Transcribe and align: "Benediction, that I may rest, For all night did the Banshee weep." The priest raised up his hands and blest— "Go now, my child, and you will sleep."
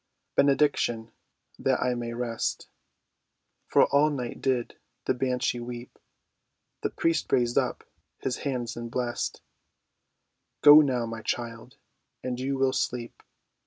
"Benediction, 0.35 1.11
that 1.59 1.79
I 1.79 1.93
may 1.93 2.11
rest, 2.13 2.67
For 3.67 3.85
all 3.85 4.09
night 4.09 4.41
did 4.41 4.75
the 5.05 5.13
Banshee 5.13 5.59
weep." 5.59 5.99
The 6.81 6.89
priest 6.89 7.31
raised 7.31 7.55
up 7.55 7.83
his 8.17 8.37
hands 8.37 8.75
and 8.75 8.89
blest— 8.89 9.41
"Go 10.63 10.81
now, 10.81 11.05
my 11.05 11.21
child, 11.21 11.77
and 12.23 12.39
you 12.39 12.57
will 12.57 12.73
sleep." 12.73 13.21